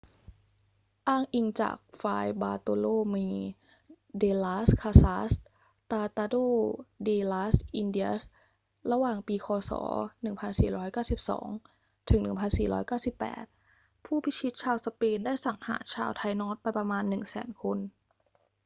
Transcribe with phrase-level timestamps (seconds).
[1.07, 3.15] อ้างอิงจาก ฟราย บาร์โตโลเม
[4.17, 5.31] เด ลาส คาซาส
[5.89, 6.35] ตราตาโด
[7.03, 8.21] เด ลาส อินเดียส
[8.91, 9.71] ระหว่างปี ค.ศ.
[10.71, 12.21] 1492 ถึง
[12.99, 17.77] 1498 ผู้พิชิตชาวสเปนได้สังหารชาวไทนอสไปประมาณ 100,000 คน